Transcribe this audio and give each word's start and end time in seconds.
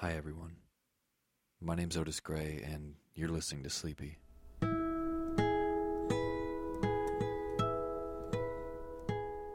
Hi, 0.00 0.12
everyone. 0.12 0.56
My 1.60 1.74
name's 1.74 1.94
Otis 1.94 2.20
Gray, 2.20 2.64
and 2.64 2.94
you're 3.14 3.28
listening 3.28 3.64
to 3.64 3.68
Sleepy. 3.68 4.16
A 4.62 4.66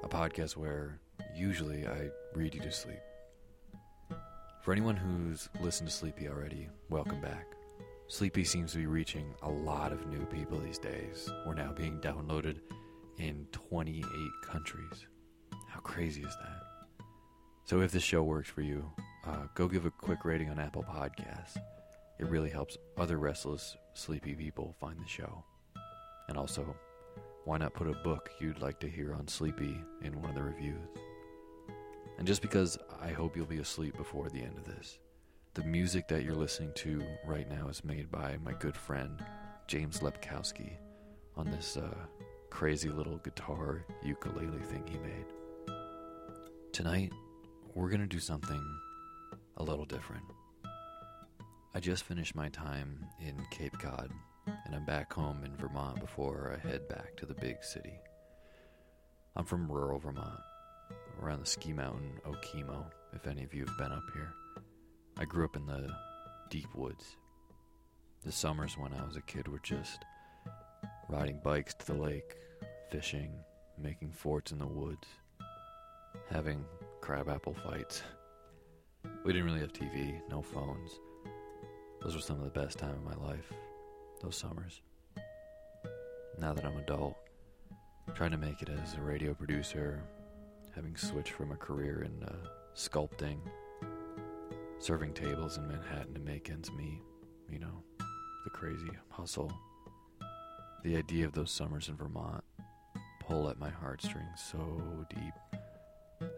podcast 0.03 0.55
where 0.55 0.99
usually 1.35 1.87
I 1.87 2.09
read 2.35 2.53
you 2.53 2.61
to 2.61 2.71
sleep. 2.71 2.99
For 4.61 4.71
anyone 4.71 4.95
who's 4.95 5.49
listened 5.61 5.89
to 5.89 5.95
Sleepy 5.95 6.27
already, 6.27 6.69
welcome 6.89 7.21
back. 7.21 7.47
Sleepy 8.07 8.43
seems 8.43 8.73
to 8.73 8.77
be 8.77 8.85
reaching 8.85 9.33
a 9.41 9.49
lot 9.49 9.91
of 9.91 10.05
new 10.05 10.27
people 10.27 10.59
these 10.59 10.77
days. 10.77 11.27
We're 11.47 11.55
now 11.55 11.73
being 11.75 11.99
downloaded 12.01 12.59
in 13.17 13.47
28 13.51 14.05
countries. 14.43 15.07
How 15.67 15.79
crazy 15.79 16.21
is 16.21 16.35
that? 16.35 16.61
So 17.63 17.81
if 17.81 17.91
this 17.91 18.03
show 18.03 18.21
works 18.21 18.47
for 18.47 18.61
you, 18.61 18.91
uh, 19.27 19.47
go 19.53 19.67
give 19.67 19.85
a 19.85 19.91
quick 19.91 20.23
rating 20.23 20.49
on 20.49 20.59
Apple 20.59 20.83
Podcasts. 20.83 21.57
It 22.19 22.27
really 22.27 22.49
helps 22.49 22.77
other 22.97 23.17
restless, 23.17 23.75
sleepy 23.93 24.35
people 24.35 24.75
find 24.79 24.99
the 24.99 25.07
show. 25.07 25.43
And 26.27 26.37
also, 26.37 26.75
why 27.43 27.57
not 27.57 27.73
put 27.73 27.87
a 27.87 28.03
book 28.03 28.31
you'd 28.39 28.61
like 28.61 28.79
to 28.79 28.89
hear 28.89 29.13
on 29.13 29.27
Sleepy 29.27 29.77
in 30.01 30.19
one 30.21 30.29
of 30.29 30.35
the 30.35 30.43
reviews? 30.43 30.89
And 32.17 32.25
just 32.25 32.41
because 32.41 32.77
I 33.01 33.09
hope 33.09 33.35
you'll 33.35 33.45
be 33.45 33.59
asleep 33.59 33.97
before 33.97 34.29
the 34.29 34.41
end 34.41 34.57
of 34.57 34.63
this, 34.63 34.99
the 35.53 35.63
music 35.63 36.07
that 36.07 36.23
you're 36.23 36.35
listening 36.35 36.71
to 36.75 37.03
right 37.25 37.49
now 37.49 37.67
is 37.67 37.83
made 37.83 38.11
by 38.11 38.37
my 38.43 38.53
good 38.53 38.75
friend 38.75 39.23
James 39.67 39.99
Lepkowski 39.99 40.73
on 41.35 41.49
this 41.51 41.77
uh, 41.77 41.93
crazy 42.49 42.89
little 42.89 43.17
guitar 43.17 43.85
ukulele 44.03 44.61
thing 44.63 44.83
he 44.87 44.97
made. 44.97 45.25
Tonight, 46.71 47.11
we're 47.73 47.89
going 47.89 48.01
to 48.01 48.07
do 48.07 48.19
something 48.19 48.63
a 49.57 49.63
little 49.63 49.85
different. 49.85 50.23
I 51.73 51.79
just 51.79 52.03
finished 52.03 52.35
my 52.35 52.49
time 52.49 53.05
in 53.19 53.35
Cape 53.51 53.77
Cod, 53.79 54.09
and 54.47 54.75
I'm 54.75 54.85
back 54.85 55.11
home 55.11 55.43
in 55.43 55.55
Vermont 55.57 55.99
before 55.99 56.57
I 56.57 56.67
head 56.67 56.87
back 56.87 57.15
to 57.17 57.25
the 57.25 57.33
big 57.33 57.63
city. 57.63 57.99
I'm 59.35 59.45
from 59.45 59.71
rural 59.71 59.99
Vermont, 59.99 60.39
around 61.21 61.41
the 61.41 61.45
ski 61.45 61.73
mountain 61.73 62.19
Okemo, 62.25 62.85
if 63.13 63.27
any 63.27 63.43
of 63.43 63.53
you 63.53 63.65
have 63.65 63.77
been 63.77 63.91
up 63.91 64.03
here. 64.13 64.33
I 65.17 65.25
grew 65.25 65.45
up 65.45 65.55
in 65.55 65.65
the 65.65 65.89
deep 66.49 66.73
woods. 66.75 67.17
The 68.23 68.31
summers 68.31 68.77
when 68.77 68.93
I 68.93 69.05
was 69.05 69.17
a 69.17 69.21
kid 69.21 69.47
were 69.47 69.59
just 69.59 69.99
riding 71.09 71.39
bikes 71.43 71.73
to 71.75 71.85
the 71.85 71.93
lake, 71.93 72.35
fishing, 72.89 73.31
making 73.77 74.11
forts 74.11 74.51
in 74.51 74.59
the 74.59 74.67
woods, 74.67 75.07
having 76.29 76.65
crabapple 77.01 77.53
fights. 77.53 78.01
We 79.25 79.33
didn't 79.33 79.47
really 79.47 79.61
have 79.61 79.73
TV, 79.73 80.21
no 80.29 80.43
phones. 80.43 80.99
Those 81.99 82.13
were 82.13 82.21
some 82.21 82.37
of 82.37 82.43
the 82.43 82.59
best 82.59 82.77
time 82.77 82.91
of 82.91 83.03
my 83.03 83.15
life, 83.27 83.51
those 84.21 84.35
summers. 84.37 84.81
Now 86.39 86.53
that 86.53 86.63
I'm 86.63 86.77
adult, 86.77 87.15
trying 88.13 88.29
to 88.31 88.37
make 88.37 88.61
it 88.61 88.69
as 88.69 88.93
a 88.93 89.01
radio 89.01 89.33
producer, 89.33 90.03
having 90.75 90.95
switched 90.95 91.31
from 91.31 91.51
a 91.51 91.55
career 91.55 92.03
in 92.03 92.23
uh, 92.23 92.35
sculpting, 92.75 93.39
serving 94.77 95.15
tables 95.15 95.57
in 95.57 95.67
Manhattan 95.67 96.13
to 96.13 96.19
make 96.19 96.51
ends 96.51 96.71
meet, 96.73 97.01
you 97.49 97.57
know, 97.57 97.81
the 98.43 98.51
crazy 98.51 98.91
hustle. 99.09 99.51
The 100.83 100.97
idea 100.97 101.25
of 101.25 101.33
those 101.33 101.49
summers 101.49 101.89
in 101.89 101.95
Vermont 101.95 102.43
pull 103.21 103.49
at 103.49 103.57
my 103.57 103.71
heartstrings 103.71 104.39
so 104.51 105.03
deep. 105.09 105.33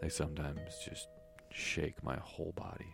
They 0.01 0.07
sometimes 0.07 0.71
just 0.85 1.09
shake 1.57 2.03
my 2.03 2.15
whole 2.17 2.53
body. 2.55 2.93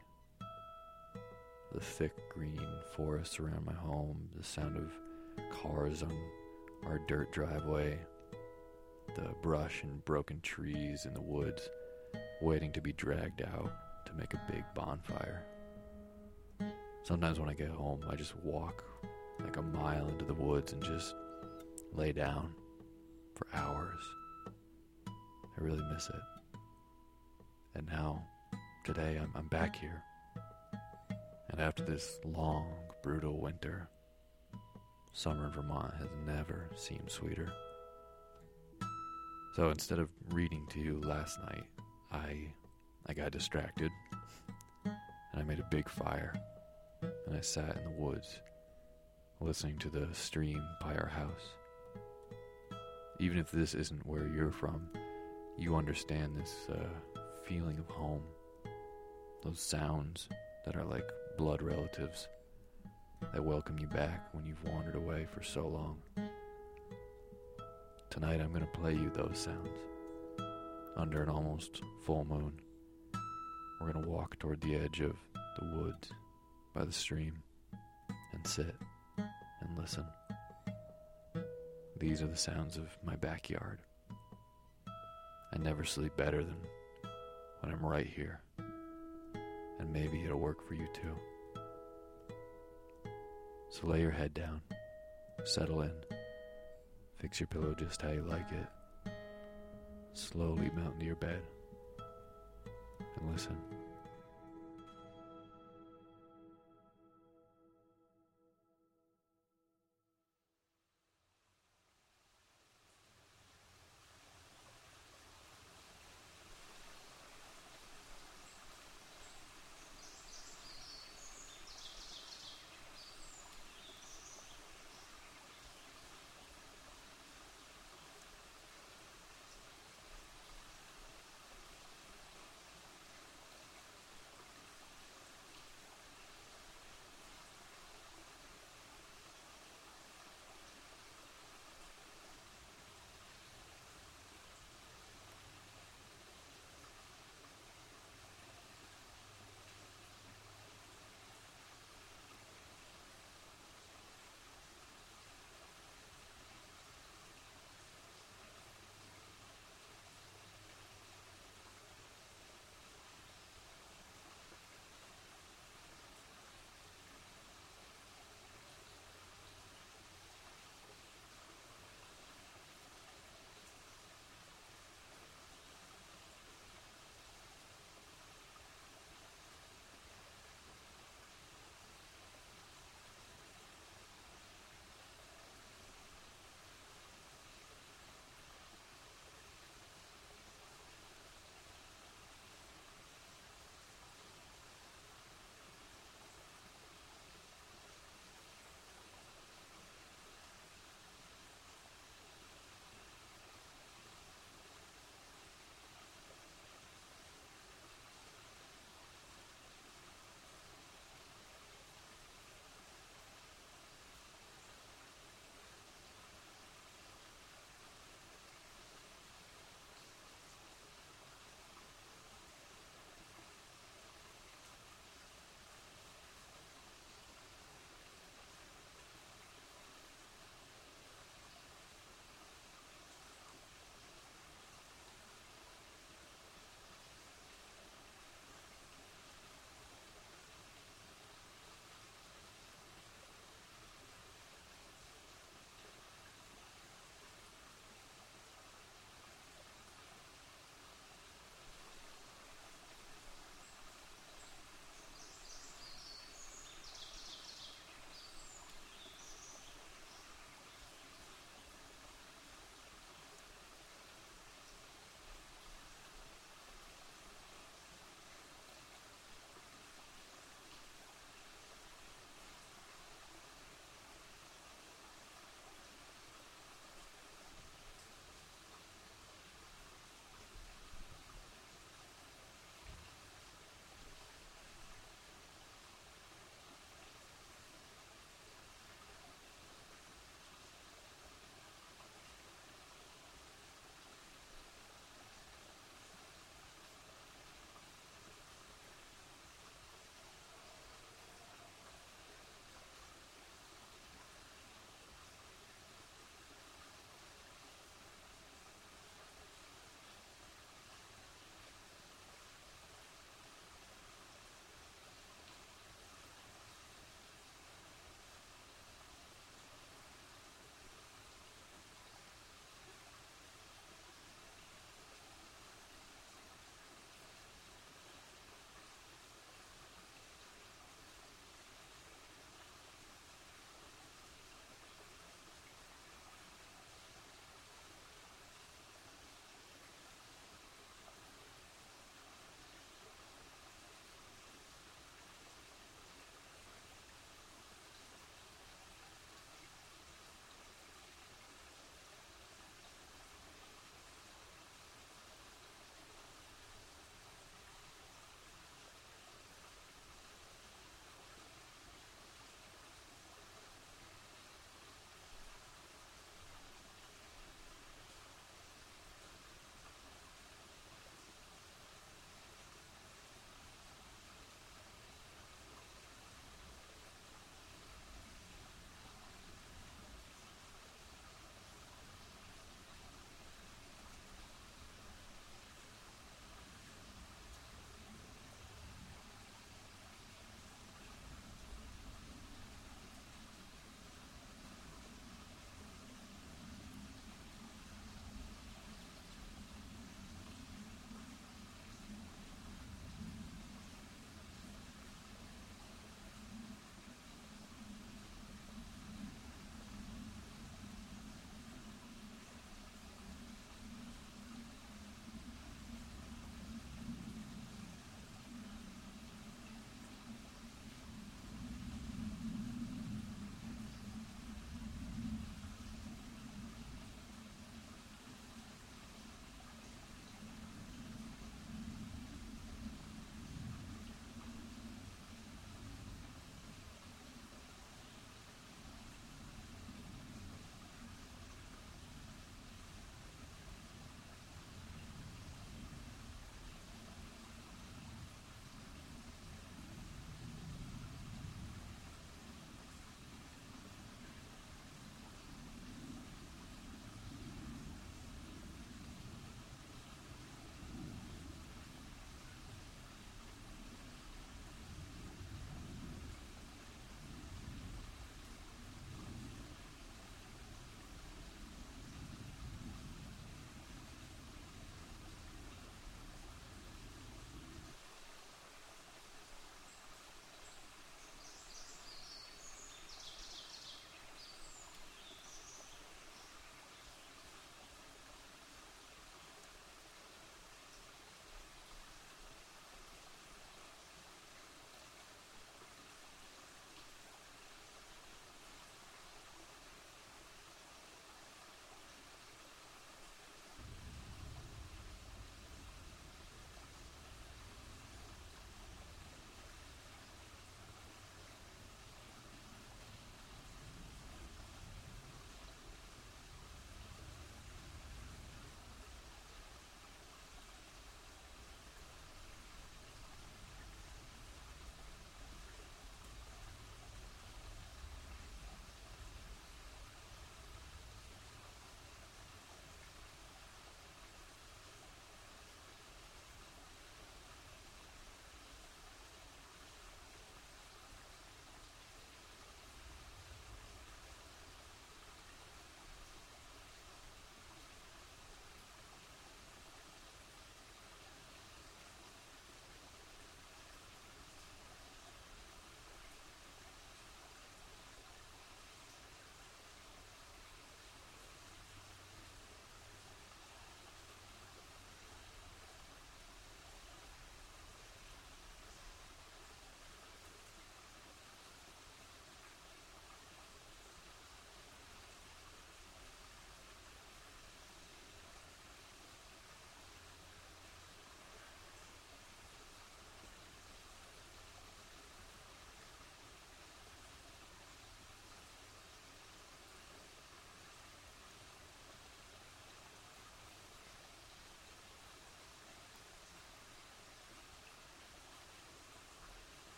The 1.73 1.81
thick 1.81 2.13
green 2.29 2.65
forest 2.95 3.39
around 3.39 3.65
my 3.65 3.73
home, 3.73 4.29
the 4.37 4.43
sound 4.43 4.77
of 4.77 4.91
cars 5.51 6.01
on 6.01 6.15
our 6.85 6.99
dirt 7.07 7.33
driveway, 7.33 7.99
the 9.15 9.27
brush 9.41 9.83
and 9.83 10.03
broken 10.05 10.39
trees 10.41 11.05
in 11.05 11.13
the 11.13 11.21
woods 11.21 11.67
waiting 12.41 12.71
to 12.71 12.81
be 12.81 12.93
dragged 12.93 13.41
out 13.41 13.71
to 14.05 14.13
make 14.13 14.33
a 14.33 14.41
big 14.49 14.63
bonfire. 14.73 15.43
Sometimes 17.03 17.41
when 17.41 17.49
I 17.49 17.53
get 17.53 17.69
home, 17.69 17.99
I 18.09 18.15
just 18.15 18.35
walk 18.45 18.85
like 19.41 19.57
a 19.57 19.61
mile 19.61 20.07
into 20.07 20.23
the 20.23 20.33
woods 20.33 20.71
and 20.71 20.81
just 20.81 21.15
lay 21.91 22.13
down 22.13 22.53
for 23.35 23.47
hours. 23.53 24.03
I 25.05 25.61
really 25.61 25.83
miss 25.91 26.07
it. 26.07 26.59
And 27.75 27.87
now, 27.87 28.23
today, 28.83 29.17
I'm, 29.21 29.31
I'm 29.35 29.47
back 29.47 29.75
here. 29.75 30.03
And 31.49 31.61
after 31.61 31.83
this 31.83 32.19
long, 32.25 32.73
brutal 33.01 33.39
winter, 33.39 33.87
summer 35.13 35.45
in 35.45 35.51
Vermont 35.51 35.93
has 35.99 36.09
never 36.25 36.69
seemed 36.75 37.09
sweeter. 37.09 37.51
So 39.55 39.69
instead 39.69 39.99
of 39.99 40.09
reading 40.29 40.65
to 40.71 40.79
you 40.79 40.99
last 41.01 41.39
night, 41.41 41.63
I 42.11 42.47
I 43.05 43.13
got 43.13 43.31
distracted 43.31 43.91
and 44.85 44.95
I 45.35 45.43
made 45.43 45.59
a 45.59 45.67
big 45.69 45.89
fire, 45.89 46.33
and 47.27 47.35
I 47.35 47.41
sat 47.41 47.77
in 47.77 47.83
the 47.83 48.01
woods, 48.01 48.39
listening 49.39 49.77
to 49.79 49.89
the 49.89 50.07
stream 50.13 50.63
by 50.81 50.95
our 50.95 51.07
house. 51.07 51.53
Even 53.19 53.37
if 53.37 53.51
this 53.51 53.73
isn't 53.73 54.05
where 54.05 54.27
you're 54.27 54.51
from, 54.51 54.87
you 55.57 55.75
understand 55.75 56.35
this 56.35 56.67
uh, 56.71 56.87
feeling 57.45 57.77
of 57.77 57.87
home. 57.87 58.23
Those 59.43 59.59
sounds 59.59 60.29
that 60.65 60.77
are 60.77 60.85
like 60.85 61.09
blood 61.37 61.61
relatives 61.61 62.29
that 63.33 63.43
welcome 63.43 63.77
you 63.77 63.87
back 63.87 64.33
when 64.33 64.45
you've 64.45 64.63
wandered 64.63 64.95
away 64.95 65.25
for 65.25 65.43
so 65.43 65.67
long. 65.67 65.97
Tonight 68.09 68.39
I'm 68.39 68.53
going 68.53 68.61
to 68.61 68.79
play 68.79 68.93
you 68.93 69.09
those 69.09 69.37
sounds 69.37 69.81
under 70.95 71.23
an 71.23 71.29
almost 71.29 71.81
full 72.05 72.23
moon. 72.23 72.53
We're 73.81 73.91
going 73.91 74.05
to 74.05 74.09
walk 74.09 74.39
toward 74.39 74.61
the 74.61 74.75
edge 74.75 75.01
of 75.01 75.17
the 75.59 75.77
woods 75.77 76.09
by 76.73 76.85
the 76.85 76.93
stream 76.93 77.33
and 78.31 78.47
sit 78.47 78.73
and 79.59 79.77
listen. 79.77 80.05
These 81.97 82.21
are 82.21 82.27
the 82.27 82.37
sounds 82.37 82.77
of 82.77 82.97
my 83.03 83.17
backyard. 83.17 83.79
I 84.87 85.57
never 85.57 85.83
sleep 85.83 86.15
better 86.15 86.45
than 86.45 86.55
when 87.59 87.73
I'm 87.73 87.85
right 87.85 88.07
here. 88.07 88.42
And 89.83 89.91
maybe 89.91 90.23
it'll 90.23 90.39
work 90.39 90.65
for 90.65 90.75
you 90.75 90.87
too. 90.93 91.13
So 93.69 93.87
lay 93.87 93.99
your 93.99 94.11
head 94.11 94.33
down, 94.33 94.61
settle 95.43 95.81
in, 95.81 95.91
fix 97.19 97.41
your 97.41 97.47
pillow 97.47 97.75
just 97.77 98.01
how 98.01 98.11
you 98.11 98.21
like 98.21 98.49
it. 98.53 99.11
Slowly 100.13 100.71
mount 100.73 100.93
into 100.93 101.05
your 101.05 101.17
bed 101.17 101.41
and 103.19 103.29
listen. 103.29 103.57